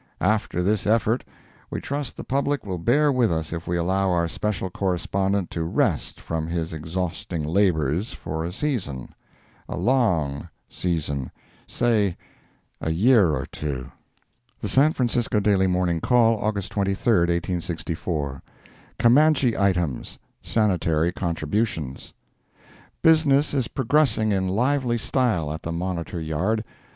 After 0.19 0.63
this 0.63 0.87
effort, 0.87 1.23
we 1.69 1.79
trust 1.79 2.17
the 2.17 2.23
public 2.23 2.65
will 2.65 2.79
bear 2.79 3.11
with 3.11 3.31
us 3.31 3.53
if 3.53 3.67
we 3.67 3.77
allow 3.77 4.09
our 4.09 4.27
special 4.27 4.71
correspondent 4.71 5.51
to 5.51 5.61
rest 5.63 6.19
from 6.19 6.47
his 6.47 6.73
exhausting 6.73 7.43
labors 7.43 8.11
for 8.11 8.43
a 8.43 8.51
season—a 8.51 9.77
long 9.77 10.49
season—say 10.67 12.17
a 12.81 12.89
year 12.89 13.29
or 13.35 13.45
two. 13.45 13.91
The 14.59 14.67
San 14.67 14.91
Francisco 14.93 15.39
Daily 15.39 15.67
Morning 15.67 16.01
Call, 16.01 16.39
August 16.43 16.71
23, 16.71 17.19
1864 17.19 18.41
CAMANCHE 18.97 19.53
ITEMS—SANITARY 19.55 21.11
CONTRIBUTIONS 21.11 22.15
Business 23.03 23.53
is 23.53 23.67
progressing 23.67 24.31
in 24.31 24.47
lively 24.47 24.97
style 24.97 25.53
at 25.53 25.61
the 25.61 25.71
Monitor 25.71 26.19
Yard. 26.19 26.63